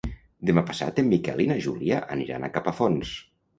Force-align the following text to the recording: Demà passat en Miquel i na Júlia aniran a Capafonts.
Demà 0.49 0.63
passat 0.69 1.01
en 1.03 1.11
Miquel 1.11 1.45
i 1.45 1.47
na 1.53 1.59
Júlia 1.67 2.01
aniran 2.17 2.43
a 2.43 2.53
Capafonts. 2.59 3.15